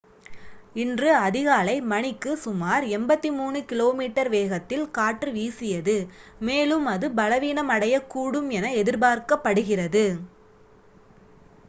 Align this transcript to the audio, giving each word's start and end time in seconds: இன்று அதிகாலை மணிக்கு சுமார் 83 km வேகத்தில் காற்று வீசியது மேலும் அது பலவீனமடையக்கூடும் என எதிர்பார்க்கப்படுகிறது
இன்று 0.75 1.09
அதிகாலை 1.19 1.75
மணிக்கு 1.89 2.31
சுமார் 2.43 2.85
83 2.91 3.27
km 3.71 4.01
வேகத்தில் 4.33 4.87
காற்று 4.91 5.31
வீசியது 5.35 5.97
மேலும் 6.41 6.87
அது 6.93 7.09
பலவீனமடையக்கூடும் 7.15 8.49
என 8.59 8.71
எதிர்பார்க்கப்படுகிறது 8.79 10.05